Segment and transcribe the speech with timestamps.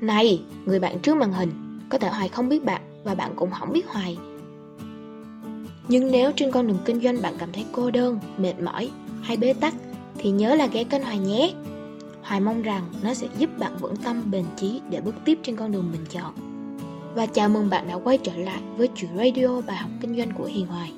[0.00, 3.50] Này, người bạn trước màn hình, có thể Hoài không biết bạn và bạn cũng
[3.50, 4.18] không biết Hoài.
[5.88, 8.90] Nhưng nếu trên con đường kinh doanh bạn cảm thấy cô đơn, mệt mỏi
[9.22, 9.74] hay bế tắc
[10.18, 11.54] thì nhớ là ghé kênh Hoài nhé.
[12.22, 15.56] Hoài mong rằng nó sẽ giúp bạn vững tâm bền chí để bước tiếp trên
[15.56, 16.34] con đường mình chọn.
[17.14, 20.30] Và chào mừng bạn đã quay trở lại với chuyện radio bài học kinh doanh
[20.38, 20.92] của Hiền Hoài.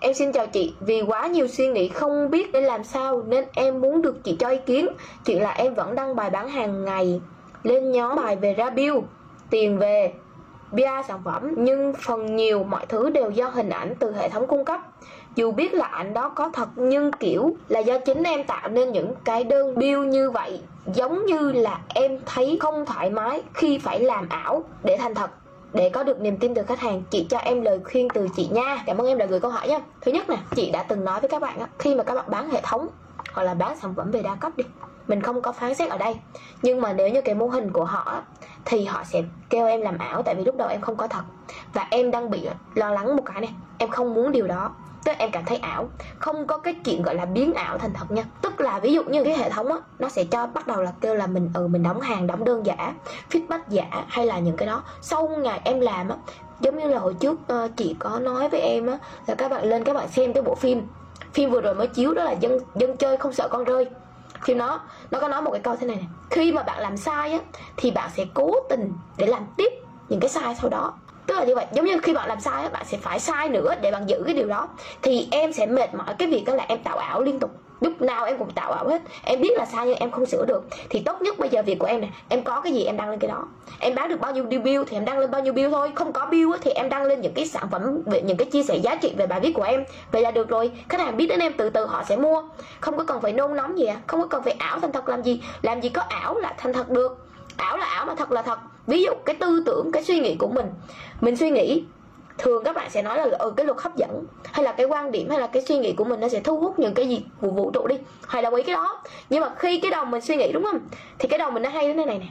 [0.00, 3.44] Em xin chào chị, vì quá nhiều suy nghĩ không biết nên làm sao nên
[3.54, 4.88] em muốn được chị cho ý kiến.
[5.24, 7.20] Chuyện là em vẫn đăng bài bán hàng ngày
[7.62, 8.96] lên nhóm bài về ra bill,
[9.50, 10.12] tiền về,
[10.72, 14.46] bia sản phẩm nhưng phần nhiều mọi thứ đều do hình ảnh từ hệ thống
[14.46, 14.80] cung cấp.
[15.34, 18.92] Dù biết là ảnh đó có thật nhưng kiểu là do chính em tạo nên
[18.92, 20.60] những cái đơn bill như vậy
[20.94, 25.30] giống như là em thấy không thoải mái khi phải làm ảo để thành thật.
[25.72, 28.48] Để có được niềm tin từ khách hàng chị cho em lời khuyên từ chị
[28.52, 28.82] nha.
[28.86, 29.78] Cảm ơn em đã gửi câu hỏi nha.
[30.00, 32.24] Thứ nhất nè chị đã từng nói với các bạn á khi mà các bạn
[32.28, 32.88] bán hệ thống
[33.32, 34.64] hoặc là bán sản phẩm về đa cấp đi.
[35.08, 36.16] Mình không có phán xét ở đây.
[36.62, 38.22] Nhưng mà nếu như cái mô hình của họ
[38.64, 41.22] thì họ sẽ kêu em làm ảo tại vì lúc đầu em không có thật.
[41.74, 44.70] Và em đang bị lo lắng một cái này em không muốn điều đó.
[45.04, 45.88] Tức em cảm thấy ảo.
[46.18, 48.22] Không có cái chuyện gọi là biến ảo thành thật nha.
[48.42, 50.92] Tức là ví dụ như cái hệ thống á nó sẽ cho bắt đầu là
[51.00, 52.94] kêu là mình ừ mình đóng hàng đóng đơn giả
[53.30, 54.82] feedback giả hay là những cái đó.
[55.00, 56.16] Sau ngày em làm á
[56.60, 59.64] giống như là hồi trước uh, chị có nói với em á là các bạn
[59.64, 60.86] lên các bạn xem cái bộ phim
[61.32, 63.86] phim vừa rồi mới chiếu đó là dân dân chơi không sợ con rơi.
[64.44, 66.96] Phim nó nó có nói một cái câu thế này, này khi mà bạn làm
[66.96, 67.38] sai á
[67.76, 69.72] thì bạn sẽ cố tình để làm tiếp
[70.08, 70.92] những cái sai sau đó.
[71.26, 73.48] Tức là như vậy giống như khi bạn làm sai á bạn sẽ phải sai
[73.48, 74.68] nữa để bạn giữ cái điều đó.
[75.02, 77.50] Thì em sẽ mệt mỏi cái việc đó là em tạo ảo liên tục
[77.80, 79.02] lúc nào em cũng tạo ảo hết.
[79.24, 80.68] Em biết là sai nhưng em không sửa được.
[80.90, 83.10] Thì tốt nhất bây giờ việc của em này em có cái gì em đăng
[83.10, 83.44] lên cái đó.
[83.78, 85.90] Em bán được bao nhiêu bill thì em đăng lên bao nhiêu bill thôi.
[85.94, 88.62] Không có bill thì em đăng lên những cái sản phẩm về, những cái chia
[88.62, 89.84] sẻ giá trị về bài viết của em.
[90.12, 90.72] Vậy là được rồi.
[90.88, 92.42] Khách hàng biết đến em từ từ họ sẽ mua.
[92.80, 93.96] Không có cần phải nôn nóng gì à.
[94.06, 95.42] Không có cần phải ảo thành thật làm gì.
[95.62, 97.26] Làm gì có ảo là thành thật được.
[97.56, 98.58] Ảo là ảo mà thật là thật.
[98.86, 100.66] Ví dụ cái tư tưởng, cái suy nghĩ của mình.
[101.20, 101.84] Mình suy nghĩ
[102.40, 105.12] thường các bạn sẽ nói là ở cái luật hấp dẫn, hay là cái quan
[105.12, 107.24] điểm, hay là cái suy nghĩ của mình nó sẽ thu hút những cái gì
[107.40, 107.98] của vũ trụ đi.
[108.28, 109.02] Hay là quý cái đó.
[109.30, 110.78] Nhưng mà khi cái đầu mình suy nghĩ, đúng không?
[111.18, 112.26] Thì cái đầu mình nó hay đến thế này nè.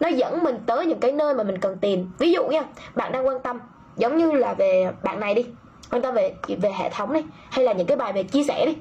[0.00, 2.10] Nó dẫn mình tới những cái nơi mà mình cần tìm.
[2.18, 2.64] Ví dụ nha,
[2.94, 3.60] bạn đang quan tâm,
[3.96, 5.46] giống như là về bạn này đi,
[5.90, 7.20] quan tâm về về hệ thống đi,
[7.50, 8.76] hay là những cái bài về chia sẻ đi,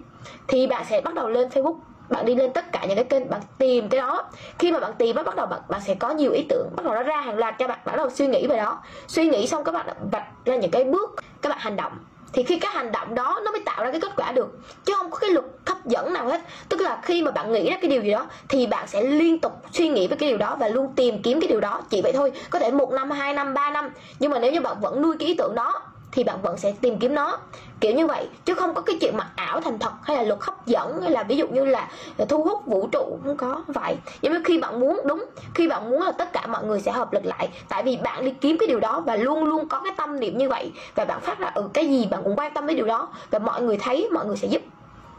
[0.48, 1.76] thì bạn sẽ bắt đầu lên facebook
[2.10, 4.24] bạn đi lên tất cả những cái kênh, bạn tìm cái đó.
[4.60, 6.96] Khi mà bạn tìm bắt đầu bạn bạn sẽ có nhiều ý tưởng, bắt đầu
[6.96, 8.82] nó ra hàng loạt cho bạn bắt đầu suy nghĩ về đó.
[9.08, 11.92] Suy nghĩ xong các bạn vạch ra những cái bước, các bạn hành động.
[12.34, 14.60] Thì khi cái hành động đó nó mới tạo ra cái kết quả được.
[14.86, 16.42] Chứ không có cái luật hấp dẫn nào hết.
[16.70, 19.40] Tức là khi mà bạn nghĩ ra cái điều gì đó, thì bạn sẽ liên
[19.40, 21.82] tục suy nghĩ về cái điều đó và luôn tìm kiếm cái điều đó.
[21.90, 22.32] Chỉ vậy thôi.
[22.50, 23.90] Có thể một năm, hai năm, ba năm.
[24.20, 25.82] Nhưng mà nếu như bạn vẫn nuôi cái ý tưởng đó
[26.18, 27.38] thì bạn vẫn sẽ tìm kiếm nó.
[27.80, 30.40] Kiểu như vậy, chứ không có cái chuyện mặc ảo thành thật hay là luật
[30.42, 31.90] hấp dẫn hay là ví dụ như là
[32.30, 33.98] thu hút vũ trụ, không có, vậy.
[34.22, 36.92] Nhưng mà khi bạn muốn, đúng, khi bạn muốn là tất cả mọi người sẽ
[36.92, 39.82] hợp lực lại, tại vì bạn đi kiếm cái điều đó và luôn luôn có
[39.84, 42.54] cái tâm niệm như vậy và bạn phát là ừ cái gì bạn cũng quan
[42.54, 44.62] tâm với điều đó và mọi người thấy, mọi người sẽ giúp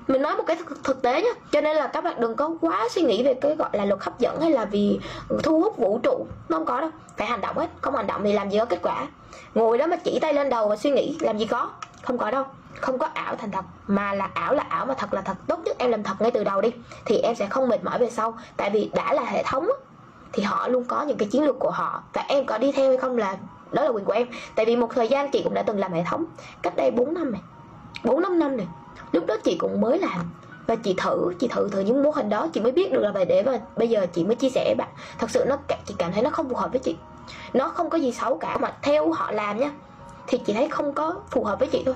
[0.09, 2.89] mình nói một cái thực, tế nhá cho nên là các bạn đừng có quá
[2.91, 5.01] suy nghĩ về cái gọi là luật hấp dẫn hay là vì
[5.43, 8.21] thu hút vũ trụ nó không có đâu phải hành động hết không hành động
[8.25, 9.07] thì làm gì có kết quả.
[9.55, 11.71] Ngồi đó mà chỉ tay lên đầu và suy nghĩ làm gì có
[12.03, 12.45] không có đâu
[12.81, 15.61] không có ảo thành thật mà là ảo là ảo mà thật là thật tốt
[15.65, 16.73] nhất em làm thật ngay từ đầu đi
[17.07, 19.69] thì em sẽ không mệt mỏi về sau tại vì đã là hệ thống
[20.33, 22.89] thì họ luôn có những cái chiến lược của họ và em có đi theo
[22.89, 23.37] hay không là
[23.73, 24.29] đó là quyền của em.
[24.55, 26.25] Tại vì một thời gian chị cũng đã từng làm hệ thống
[26.63, 27.41] cách đây 4 năm này
[28.05, 28.67] 4 năm năm này
[29.13, 30.31] lúc đó chị cũng mới làm.
[30.67, 33.11] Và chị thử chị thử thử những mô hình đó, chị mới biết được là
[33.11, 34.89] về để mà bây giờ chị mới chia sẻ bạn.
[35.19, 36.97] Thật sự nó chị cảm thấy nó không phù hợp với chị.
[37.53, 39.71] Nó không có gì xấu cả, mà theo họ làm nha,
[40.27, 41.95] thì chị thấy không có phù hợp với chị thôi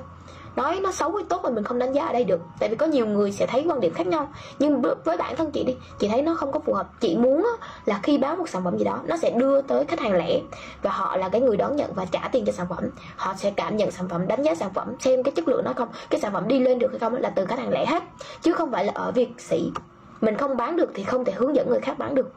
[0.57, 2.41] nói nó xấu hay tốt mà mình không đánh giá ở đây được.
[2.59, 4.29] Tại vì có nhiều người sẽ thấy quan điểm khác nhau.
[4.59, 7.01] Nhưng với bản thân chị đi, chị thấy nó không có phù hợp.
[7.01, 7.47] Chị muốn
[7.85, 10.41] là khi bán một sản phẩm gì đó, nó sẽ đưa tới khách hàng lẻ.
[10.83, 12.91] Và họ là cái người đón nhận và trả tiền cho sản phẩm.
[13.17, 15.73] Họ sẽ cảm nhận sản phẩm, đánh giá sản phẩm, xem cái chất lượng nó
[15.77, 18.03] không, cái sản phẩm đi lên được hay không là từ khách hàng lẻ hết.
[18.43, 19.73] Chứ không phải là ở việc sĩ.
[20.21, 22.33] Mình không bán được thì không thể hướng dẫn người khác bán được.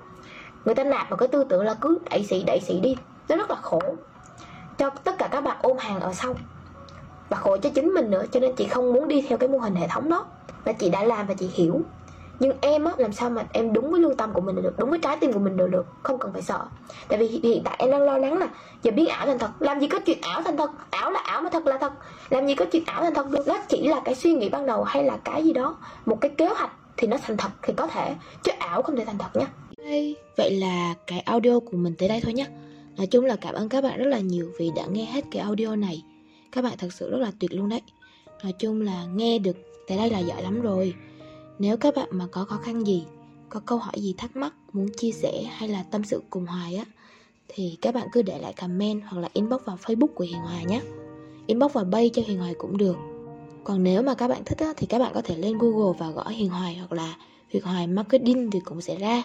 [0.65, 2.95] Người ta nạp vào cái tư tưởng là cứ đẩy sĩ đẩy sĩ đi.
[3.29, 3.81] Nó rất là khổ.
[4.77, 6.35] Cho tất cả các bạn ôm hàng ở sau
[7.29, 9.57] và khổ cho chính mình nữa, cho nên chị không muốn đi theo cái mô
[9.57, 10.25] hình hệ thống đó.
[10.63, 11.81] Và chị đã làm và chị hiểu.
[12.39, 14.89] Nhưng em á, làm sao mà em đúng với lương tâm của mình được, đúng
[14.89, 16.59] với trái tim của mình được được, không cần phải sợ.
[17.07, 18.47] Tại vì hiện tại em đang lo lắng là
[18.83, 19.49] giờ biến ảo thành thật.
[19.59, 20.71] Làm gì có chuyện ảo thành thật?
[20.89, 21.93] Ảo là ảo mà thật là thật.
[22.29, 23.47] Làm gì có chuyện ảo thành thật được?
[23.47, 25.77] Đó chỉ là cái suy nghĩ ban đầu hay là cái gì đó.
[26.05, 29.05] Một cái kế hoạch thì nó thành thật thì có thể, chứ ảo không thể
[29.05, 29.45] thành thật nhé
[30.37, 32.47] vậy là cái audio của mình tới đây thôi nhé
[32.97, 35.41] nói chung là cảm ơn các bạn rất là nhiều vì đã nghe hết cái
[35.41, 36.03] audio này
[36.55, 37.81] các bạn thật sự rất là tuyệt luôn đấy
[38.43, 39.57] nói chung là nghe được
[39.87, 40.93] tới đây là giỏi lắm rồi
[41.59, 43.03] nếu các bạn mà có khó khăn gì
[43.49, 46.75] có câu hỏi gì thắc mắc muốn chia sẻ hay là tâm sự cùng hoài
[46.75, 46.85] á
[47.47, 50.61] thì các bạn cứ để lại comment hoặc là inbox vào Facebook của Hiền Hòa
[50.61, 50.81] nhé.
[51.47, 52.97] Inbox vào bay cho Hiền Hòa cũng được.
[53.63, 56.09] Còn nếu mà các bạn thích á, thì các bạn có thể lên Google và
[56.09, 57.15] gõ Hiền Hoài hoặc là
[57.49, 59.23] Hiền Hoài Marketing thì cũng sẽ ra.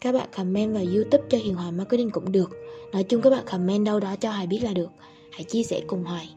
[0.00, 2.50] Các bạn comment vào YouTube cho Hiền Hoài Marketing cũng được.
[2.92, 4.88] Nói chung các bạn comment đâu đó cho Hoài biết là được.
[5.34, 6.34] Hãy chia sẻ cùng Hoài.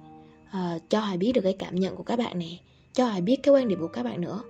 [0.51, 2.57] À, cho Hoài biết được cái cảm nhận của các bạn nè.
[2.93, 4.41] Cho Hoài biết cái quan điểm của các bạn nữa.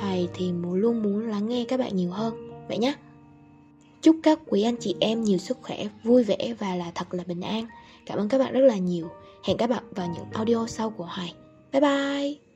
[0.00, 2.50] Hoài thì muốn luôn muốn lắng nghe các bạn nhiều hơn.
[2.68, 2.94] Vậy nhé.
[4.02, 7.24] Chúc các quý anh chị em nhiều sức khỏe, vui vẻ và là thật là
[7.26, 7.66] bình an.
[8.06, 9.08] Cảm ơn các bạn rất là nhiều.
[9.44, 11.34] Hẹn các bạn vào những audio sau của Hoài.
[11.72, 12.51] Bye bye!